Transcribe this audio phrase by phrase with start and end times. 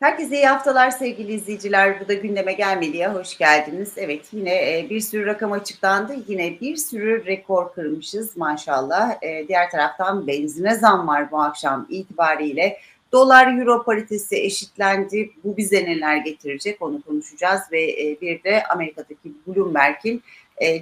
[0.00, 2.00] Herkese iyi haftalar sevgili izleyiciler.
[2.00, 3.92] Bu da gündeme gelmediye hoş geldiniz.
[3.96, 6.14] Evet yine e, bir sürü rakam açıklandı.
[6.28, 9.22] Yine bir sürü rekor kırmışız maşallah.
[9.22, 12.78] E, diğer taraftan benzine zam var bu akşam itibariyle.
[13.12, 15.30] Dolar euro paritesi eşitlendi.
[15.44, 20.22] Bu bize neler getirecek onu konuşacağız ve e, bir de Amerika'daki Bloomberg'in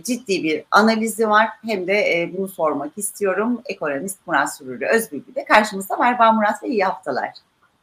[0.03, 1.48] ciddi bir analizi var.
[1.67, 3.62] Hem de bunu sormak istiyorum.
[3.67, 6.19] Ekonomist Murat Sürürlü Özbilgi de karşımızda var.
[6.19, 7.30] Ben Murat ve iyi haftalar.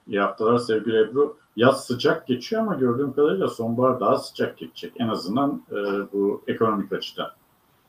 [0.08, 1.38] İyi haftalar sevgili Ebru.
[1.56, 4.94] Yaz sıcak geçiyor ama gördüğüm kadarıyla sonbahar daha sıcak geçecek.
[5.00, 5.76] En azından e,
[6.14, 7.32] bu ekonomik açıdan.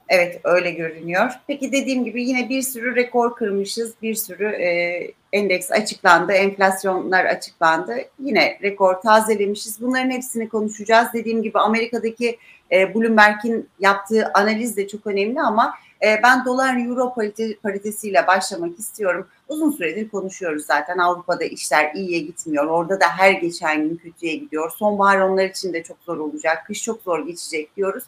[0.08, 1.30] Evet öyle görünüyor.
[1.46, 3.94] Peki dediğim gibi yine bir sürü rekor kırmışız.
[4.02, 6.32] Bir sürü e, endeks açıklandı.
[6.32, 7.96] Enflasyonlar açıklandı.
[8.20, 9.80] Yine rekor tazelemişiz.
[9.80, 11.08] Bunların hepsini konuşacağız.
[11.14, 12.38] Dediğim gibi Amerika'daki
[12.72, 18.78] e, Bloomberg'in yaptığı analiz de çok önemli ama e, ben dolar euro parite, paritesiyle başlamak
[18.78, 19.26] istiyorum.
[19.48, 22.66] Uzun süredir konuşuyoruz zaten Avrupa'da işler iyiye gitmiyor.
[22.66, 24.70] Orada da her geçen gün kötüye gidiyor.
[24.70, 26.66] Sonbahar onlar için de çok zor olacak.
[26.66, 28.04] Kış çok zor geçecek diyoruz.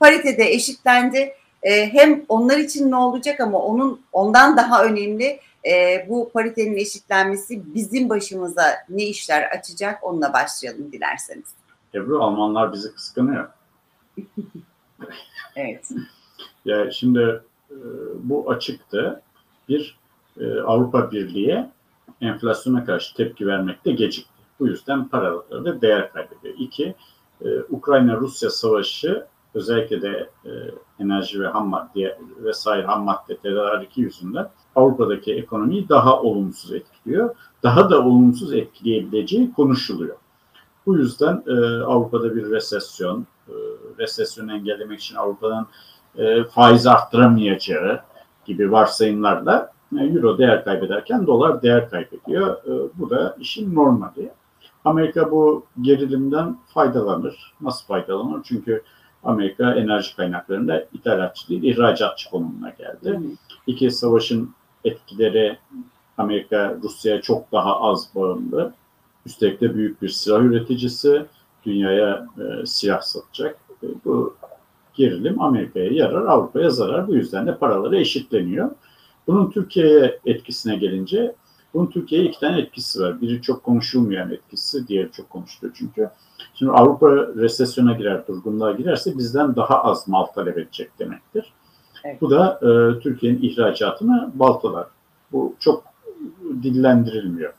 [0.00, 1.34] Paritede eşitlendi.
[1.62, 7.74] E, hem onlar için ne olacak ama onun ondan daha önemli e, bu paritenin eşitlenmesi
[7.74, 11.46] bizim başımıza ne işler açacak onunla başlayalım dilerseniz.
[11.94, 13.48] Ebru Almanlar bizi kıskanıyor.
[15.56, 15.84] evet.
[16.66, 17.76] Ya şimdi e,
[18.22, 19.22] bu açıktı.
[19.68, 19.98] Bir
[20.40, 21.66] e, Avrupa Birliği
[22.20, 24.42] enflasyona karşı tepki vermekte gecikti.
[24.60, 26.54] Bu yüzden paraları da değer kaybediyor.
[26.58, 26.94] İki,
[27.44, 30.30] e, Ukrayna-Rusya savaşı özellikle de
[31.00, 37.36] enerji ve ham madde vesaire ham madde tedariki yüzünden Avrupa'daki ekonomiyi daha olumsuz etkiliyor.
[37.62, 40.16] Daha da olumsuz etkileyebileceği konuşuluyor.
[40.86, 41.42] Bu yüzden
[41.86, 43.54] Avrupa'da bir resesyon, e,
[43.98, 45.66] resesyonu engellemek için Avrupa'nın
[46.18, 48.00] e, faiz arttıramayacağı
[48.44, 52.56] gibi varsayımlarla e, euro değer kaybederken dolar değer kaybediyor.
[52.56, 54.30] E, bu da işin normali.
[54.84, 57.54] Amerika bu gerilimden faydalanır.
[57.60, 58.42] Nasıl faydalanır?
[58.44, 58.82] Çünkü
[59.24, 63.20] Amerika enerji kaynaklarında ithalatçı değil, ihracatçı konumuna geldi.
[63.66, 64.50] İki savaşın
[64.84, 65.58] etkileri
[66.18, 68.72] Amerika Rusya'ya çok daha az bağımlı.
[69.26, 71.26] Üstelik de büyük bir silah üreticisi.
[71.64, 73.58] Dünyaya e, silah satacak.
[73.82, 74.36] E, bu
[74.96, 77.08] gerilim Amerika'ya yarar, Avrupa'ya zarar.
[77.08, 78.70] Bu yüzden de paraları eşitleniyor.
[79.26, 81.34] Bunun Türkiye'ye etkisine gelince,
[81.74, 83.20] bunun Türkiye'ye iki tane etkisi var.
[83.20, 86.10] Biri çok konuşulmayan etkisi, diğeri çok konuşuluyor çünkü.
[86.54, 91.52] Şimdi Avrupa resesyona girer, durgunluğa girerse bizden daha az mal talep edecek demektir.
[92.04, 92.20] Evet.
[92.20, 94.86] Bu da e, Türkiye'nin ihracatını baltalar.
[95.32, 95.84] Bu çok
[96.62, 97.52] dillendirilmiyor.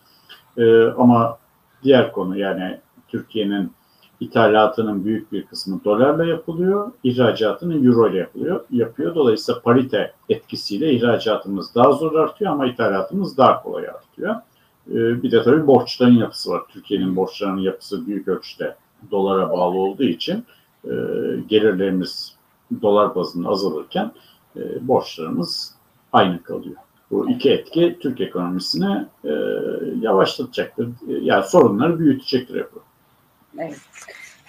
[0.57, 1.37] E, ama
[1.83, 3.71] diğer konu yani Türkiye'nin
[4.19, 9.15] ithalatının büyük bir kısmı dolarla yapılıyor, ihracatının euro ile yapılıyor, yapıyor.
[9.15, 14.35] Dolayısıyla parite etkisiyle ihracatımız daha zor artıyor ama ithalatımız daha kolay artıyor.
[14.91, 16.61] Ee, bir de tabii borçların yapısı var.
[16.69, 18.75] Türkiye'nin borçlarının yapısı büyük ölçüde
[19.11, 20.45] dolara bağlı olduğu için
[20.85, 20.91] e,
[21.47, 22.35] gelirlerimiz
[22.81, 24.11] dolar bazında azalırken
[24.57, 25.75] e, borçlarımız
[26.13, 26.75] aynı kalıyor.
[27.11, 29.31] Bu iki etki Türk ekonomisine e,
[30.01, 30.89] yavaşlatacaktır.
[31.21, 32.65] Yani sorunları büyütecektir.
[32.75, 32.86] Bu.
[33.59, 33.77] Evet.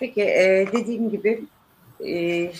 [0.00, 1.44] Peki e, dediğim gibi
[2.06, 2.50] e,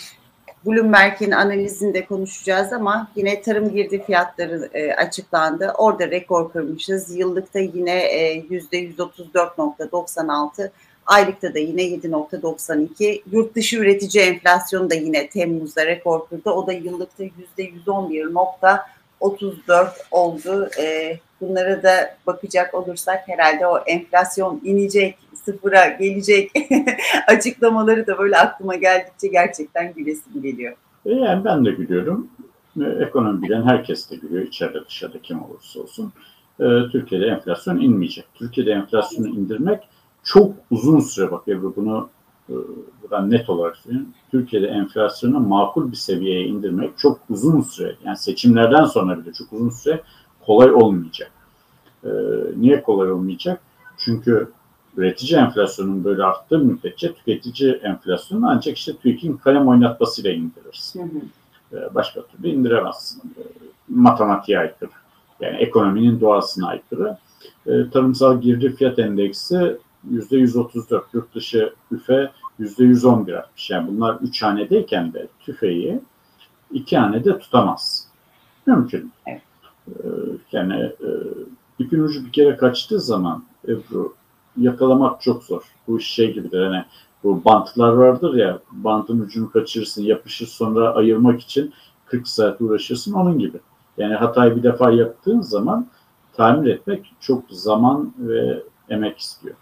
[0.67, 5.75] Bloomberg'in analizinde konuşacağız ama yine tarım girdi fiyatları e, açıklandı.
[5.79, 7.17] Orada rekor kırmışız.
[7.17, 10.71] Yıllıkta yine e, %134.96,
[11.07, 13.23] aylıkta da yine 7.92.
[13.33, 16.51] Yurt dışı üretici enflasyonu da yine Temmuz'da rekor kırdı.
[16.51, 17.25] O da yıllıkta
[17.59, 20.71] %111.34 oldu.
[20.79, 26.51] E, bunlara da bakacak olursak herhalde o enflasyon inecek sıfıra gelecek
[27.29, 30.77] açıklamaları da böyle aklıma geldikçe gerçekten gülesim geliyor.
[31.07, 32.29] E yani ben de gülüyorum.
[32.81, 34.47] E, ekonomi bilen herkes de gülüyor.
[34.47, 36.13] İçeride dışarıda kim olursa olsun.
[36.61, 38.25] E, Türkiye'de enflasyon inmeyecek.
[38.35, 39.89] Türkiye'de enflasyonu indirmek
[40.25, 42.09] çok uzun süre bak Ebru bunu
[43.03, 44.09] buradan net olarak söyleyeyim.
[44.31, 49.71] Türkiye'de enflasyonu makul bir seviyeye indirmek çok uzun süre yani seçimlerden sonra bile çok uzun
[49.71, 50.03] süre
[50.47, 51.31] kolay olmayacak.
[52.57, 53.61] niye kolay olmayacak?
[53.99, 54.49] Çünkü
[54.99, 61.03] üretici enflasyonun böyle arttığı müddetçe tüketici enflasyonu ancak işte TÜİK'in kalem oynatmasıyla indirirsin.
[61.03, 61.79] Hı hı.
[61.79, 63.23] Ee, başka türlü indiremezsin.
[63.39, 63.43] Ee,
[63.89, 64.91] matematiğe aykırı.
[65.41, 67.17] Yani ekonominin doğasına aykırı.
[67.67, 69.79] Ee, tarımsal girdi fiyat endeksi
[70.11, 72.31] %134, yurt dışı üfe
[72.61, 73.71] %111 artmış.
[73.71, 76.01] Yani bunlar üç hanedeyken de tüfeği
[76.73, 78.09] iki hanede tutamaz.
[78.67, 79.13] Mümkün.
[79.27, 79.43] Evet.
[80.53, 81.09] Yani e,
[81.79, 84.15] ipin ucu bir kere kaçtığı zaman Ebru
[84.61, 85.63] yakalamak çok zor.
[85.89, 86.85] Bu şey gibidir hani
[87.25, 91.73] bu bantlar vardır ya bantın ucunu kaçırırsın yapışır sonra ayırmak için
[92.07, 93.59] 40 saat uğraşırsın onun gibi.
[93.99, 95.87] Yani hatayı bir defa yaptığın zaman
[96.33, 99.55] tamir etmek çok zaman ve emek istiyor.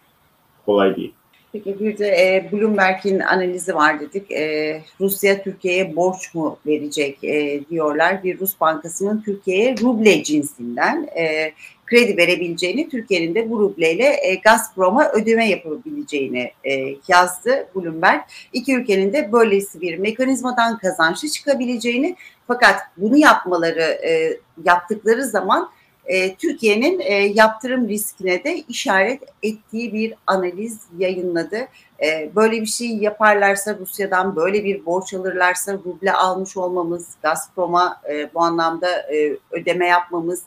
[0.67, 1.15] kolay değil.
[1.53, 4.33] Peki bir de e, Bloomberg'in analizi var dedik.
[4.33, 8.25] E, Rusya Türkiye'ye borç mu verecek e, diyorlar.
[8.25, 11.53] Bir Rus bankasının Türkiye'ye ruble cinsinden e,
[11.87, 18.21] kredi verebileceğini, Türkiye'nin de bu rubleyle e, Gazprom'a ödeme yapabileceğini e, yazdı Bloomberg.
[18.53, 22.17] İki ülkenin de böylesi bir mekanizmadan kazançlı çıkabileceğini
[22.47, 25.71] fakat bunu yapmaları e, yaptıkları zaman
[26.07, 31.57] e, Türkiye'nin e, yaptırım riskine de işaret ettiği bir analiz yayınladı.
[32.05, 38.35] E, böyle bir şey yaparlarsa Rusya'dan böyle bir borç alırlarsa ruble almış olmamız, Gazprom'a e,
[38.35, 40.43] bu anlamda e, ödeme yapmamız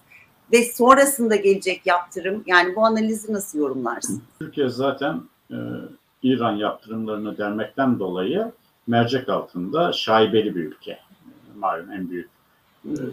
[0.54, 4.24] ve sonrasında gelecek yaptırım yani bu analizi nasıl yorumlarsın?
[4.40, 5.22] Türkiye zaten
[5.52, 5.58] e,
[6.24, 8.52] İran yaptırımlarını dermekten dolayı
[8.88, 11.00] mercek altında şaibeli bir ülke.
[11.56, 12.30] Malum en büyük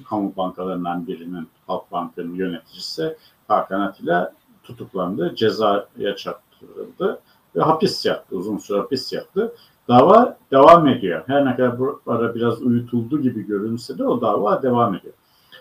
[0.08, 3.16] kamu bankalarından birinin Halkbank'ın yöneticisi
[3.48, 4.32] Hakan Atilla
[4.64, 7.20] tutuklandı, cezaya çarptırıldı
[7.56, 9.54] ve hapis yattı, uzun süre hapis yattı.
[9.88, 11.22] Dava devam ediyor.
[11.26, 12.00] Her ne kadar bu
[12.34, 15.14] biraz uyutuldu gibi görünse de o dava devam ediyor.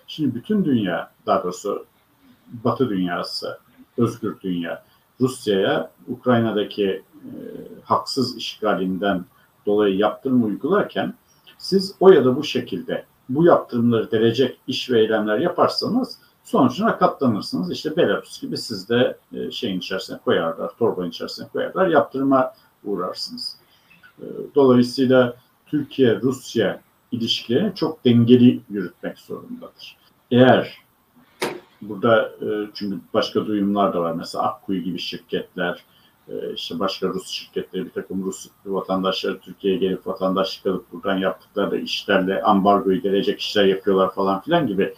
[0.07, 1.86] Şimdi bütün dünya, daha doğrusu
[2.63, 3.60] Batı dünyası,
[3.98, 4.84] özgür dünya,
[5.22, 7.31] Rusya'ya Ukrayna'daki e,
[7.84, 9.25] haksız işgalinden
[9.66, 11.13] dolayı yaptırım uygularken
[11.57, 17.72] siz o ya da bu şekilde bu yaptırımları derecek iş ve eylemler yaparsanız sonucuna katlanırsınız.
[17.72, 23.57] İşte Belarus gibi siz de e, şeyin içerisine koyarlar, torbanın içerisine koyarlar, yaptırıma uğrarsınız.
[24.19, 24.25] E,
[24.56, 25.36] dolayısıyla
[25.66, 26.81] Türkiye-Rusya
[27.12, 29.98] ilişkilerini çok dengeli yürütmek zorundadır.
[30.31, 30.78] Eğer
[31.81, 34.12] burada e, çünkü başka duyumlar da var.
[34.12, 35.83] Mesela Akkuyu gibi şirketler,
[36.56, 42.42] işte başka Rus şirketleri, bir takım Rus vatandaşları Türkiye'ye gelip vatandaşlık alıp buradan yaptıkları işlerle
[42.42, 44.94] ambargoyu gelecek işler yapıyorlar falan filan gibi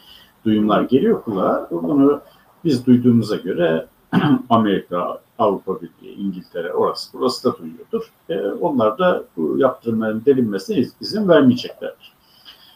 [0.46, 1.68] duyumlar geliyor kulağa.
[1.72, 2.22] Bunu
[2.66, 3.88] biz duyduğumuza göre
[4.50, 8.12] Amerika, Avrupa Birliği, İngiltere orası burası da duyuyordur.
[8.30, 12.14] E, onlar da bu yaptırımların delinmesine izin vermeyeceklerdir.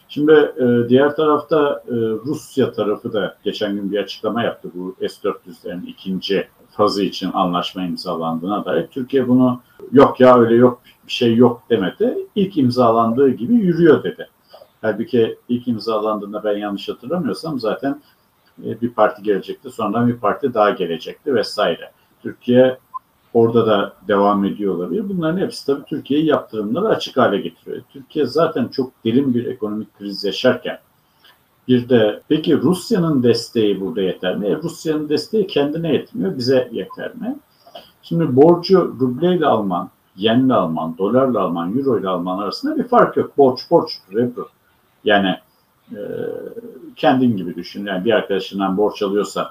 [0.08, 1.94] Şimdi e, diğer tarafta e,
[2.26, 8.64] Rusya tarafı da geçen gün bir açıklama yaptı bu S-400'lerin ikinci fazı için anlaşma imzalandığına
[8.64, 8.86] dair.
[8.86, 9.60] Türkiye bunu
[9.92, 12.18] yok ya öyle yok bir şey yok demedi.
[12.34, 14.28] İlk imzalandığı gibi yürüyor dedi.
[14.82, 18.00] Halbuki ilk imzalandığında ben yanlış hatırlamıyorsam zaten
[18.64, 19.70] e, bir parti gelecekti.
[19.70, 21.90] Sonradan bir parti daha gelecekti vesaire.
[22.22, 22.78] Türkiye
[23.34, 25.08] orada da devam ediyor olabilir.
[25.08, 27.82] Bunların hepsi tabii Türkiye'yi yaptırımları açık hale getiriyor.
[27.92, 30.78] Türkiye zaten çok derin bir ekonomik kriz yaşarken
[31.68, 34.46] bir de peki Rusya'nın desteği burada yeter mi?
[34.46, 37.38] E, Rusya'nın desteği kendine yetmiyor, bize yeter mi?
[38.02, 43.38] Şimdi borcu rubleyle alman, yenle alman, dolarla alman, euro ile alman arasında bir fark yok.
[43.38, 44.48] Borç borçtur Ebru.
[45.04, 45.36] Yani
[45.92, 45.98] e,
[46.96, 47.86] kendin gibi düşün.
[47.86, 49.46] Yani bir arkadaşından borç alıyorsan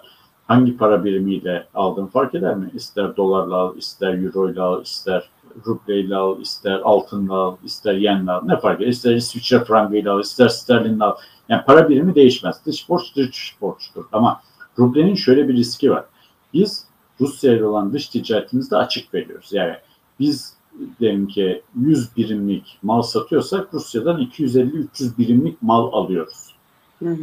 [0.48, 2.72] hangi para birimiyle aldın fark eder mi?
[2.74, 5.30] İster dolarla al, ister euro ile al, ister
[5.65, 8.42] rubleyle al, ister altınla al, ister yenle al.
[8.45, 8.89] Ne fark eder?
[8.89, 11.15] İster İsviçre frangıyla al, ister sterlinle al.
[11.50, 12.56] Yani para birimi değişmez.
[12.65, 14.06] Dış borç dış borçtur.
[14.12, 14.42] Ama
[14.80, 16.06] rublenin şöyle bir riski var.
[16.53, 16.86] Biz
[17.21, 19.53] Rusya ile olan dış ticaretimizde açık veriyoruz.
[19.53, 19.75] Yani
[20.19, 20.53] biz
[21.00, 26.56] diyelim ki 100 birimlik mal satıyorsak Rusya'dan 250-300 birimlik mal alıyoruz.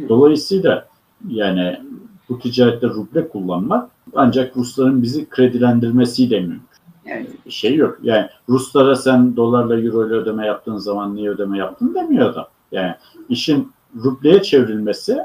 [0.09, 0.87] Dolayısıyla
[1.29, 1.81] yani
[2.29, 6.68] bu ticarette ruble kullanmak ancak Rusların bizi kredilendirmesiyle mümkün.
[7.09, 7.51] Evet.
[7.51, 7.97] Şey yok.
[8.03, 12.47] Yani Ruslara sen dolarla euro ile ödeme yaptığın zaman niye ödeme yaptın demiyor adam.
[12.71, 12.95] Yani
[13.29, 15.19] işin rubleye çevrilmesi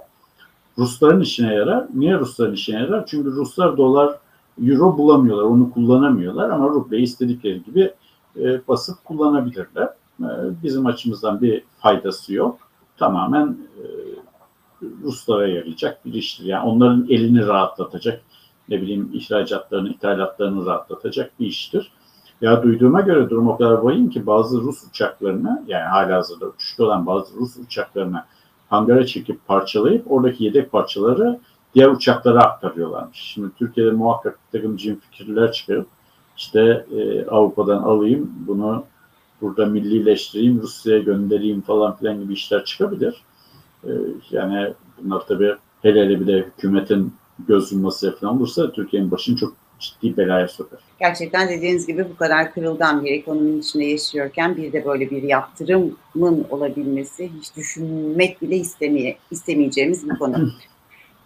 [0.78, 1.86] Rusların işine yarar.
[1.94, 3.06] Niye Rusların işine yarar?
[3.06, 4.18] Çünkü Ruslar dolar,
[4.62, 7.94] euro bulamıyorlar, onu kullanamıyorlar ama rubleyi istedikleri gibi
[8.36, 9.88] e, basıp kullanabilirler.
[10.20, 10.28] E,
[10.62, 12.58] bizim açımızdan bir faydası yok.
[12.96, 13.84] Tamamen e,
[15.02, 16.44] Ruslara yarayacak bir iştir.
[16.44, 18.20] Yani onların elini rahatlatacak,
[18.68, 21.92] ne bileyim ihracatlarını, ithalatlarını rahatlatacak bir iştir.
[22.40, 26.84] Ya duyduğuma göre durum o kadar vahim ki bazı Rus uçaklarını yani hala hazırda uçuşta
[26.84, 28.24] olan bazı Rus uçaklarını
[28.70, 31.40] hangara çekip parçalayıp oradaki yedek parçaları
[31.74, 33.18] diğer uçaklara aktarıyorlarmış.
[33.18, 35.86] Şimdi Türkiye'de muhakkak bir takım cin fikirler çıkarıp
[36.36, 38.84] işte e, Avrupa'dan alayım bunu
[39.40, 43.14] burada millileştireyim, Rusya'ya göndereyim falan filan gibi işler çıkabilir.
[43.84, 43.90] E,
[44.30, 47.14] yani bunlar tabii hele hele bir de hükümetin
[47.48, 50.80] göz yumması falan olursa Türkiye'nin başını çok ciddi belaya sokar.
[51.00, 56.46] Gerçekten dediğiniz gibi bu kadar kırılgan bir ekonominin içinde yaşıyorken bir de böyle bir yaptırımın
[56.50, 60.52] olabilmesi hiç düşünmek bile istemeye, istemeyeceğimiz bir konu.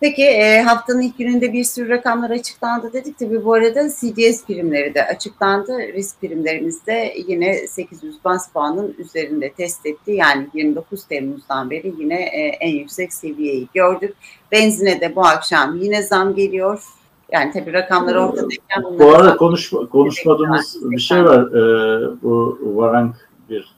[0.01, 3.19] Peki e, haftanın ilk gününde bir sürü rakamlar açıklandı dedik.
[3.19, 5.79] Tabii bu arada CDS primleri de açıklandı.
[5.79, 10.13] Risk primlerimizde yine 800 bas puanın üzerinde test etti.
[10.13, 14.15] Yani 29 Temmuz'dan beri yine e, en yüksek seviyeyi gördük.
[14.53, 16.83] Benzine de bu akşam yine zam geliyor.
[17.33, 21.47] Yani tabii rakamlar ortadayken Bu arada konuşma, konuşmadığımız bir şey var.
[21.47, 23.15] Ee, bu Varank
[23.51, 23.78] bir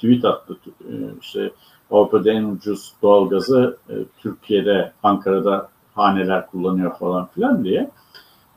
[0.00, 0.56] tweet attı.
[0.80, 1.50] Ee, işte
[1.90, 7.90] Avrupa'da en ucuz doğalgazı e, Türkiye'de, Ankara'da haneler kullanıyor falan filan diye.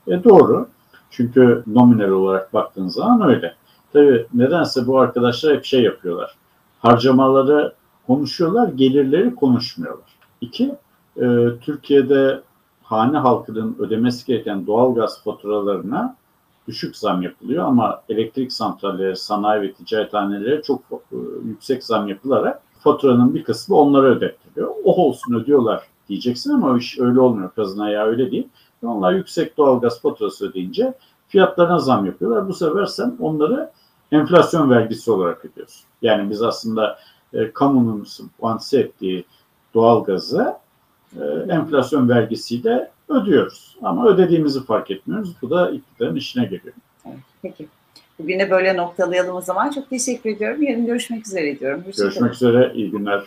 [0.06, 0.68] E, doğru.
[1.10, 3.54] Çünkü nominal olarak baktığın zaman öyle.
[3.92, 6.34] Tabii nedense bu arkadaşlar hep şey yapıyorlar.
[6.78, 7.72] Harcamaları
[8.06, 10.08] konuşuyorlar, gelirleri konuşmuyorlar.
[10.40, 10.74] İki,
[11.16, 11.26] e,
[11.60, 12.40] Türkiye'de
[12.82, 16.16] hane halkının ödemesi gereken doğalgaz faturalarına
[16.68, 23.34] düşük zam yapılıyor ama elektrik santralleri, sanayi ve ticarethanelere çok e, yüksek zam yapılarak faturanın
[23.34, 24.74] bir kısmı onlara ödettiriyor.
[24.84, 27.50] O olsun ödüyorlar diyeceksin ama iş öyle olmuyor.
[27.56, 28.48] Kazın ayağı öyle değil.
[28.82, 30.94] Onlar yüksek doğalgaz faturası ödeyince
[31.28, 32.48] fiyatlarına zam yapıyorlar.
[32.48, 33.70] Bu sefer sen onları
[34.12, 35.84] enflasyon vergisi olarak ödüyorsun.
[36.02, 36.98] Yani biz aslında
[37.32, 39.24] e, kamunun sponsor ettiği
[39.74, 40.56] doğalgazı
[41.20, 43.76] e, enflasyon vergisiyle ödüyoruz.
[43.82, 45.36] Ama ödediğimizi fark etmiyoruz.
[45.42, 46.74] Bu da iktidarın işine geliyor.
[47.42, 47.66] Peki.
[48.18, 49.70] Bugün de böyle noktalayalım o zaman.
[49.70, 50.62] Çok teşekkür ediyorum.
[50.62, 51.84] Yarın görüşmek üzere diyorum.
[51.98, 52.72] Görüşmek üzere.
[52.74, 53.22] İyi günler.